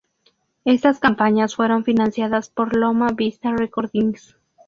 [0.65, 4.35] Estas campañas fueron financiadas por Loma Vista Recordings.